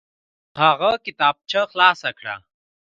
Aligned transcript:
هغه 0.61 0.91
کتابچه 1.05 1.61
خلاصه 1.71 2.09
کړه. 2.19 2.35